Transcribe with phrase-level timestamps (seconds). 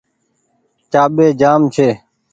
[0.91, 1.87] چآٻي جآم ڇي۔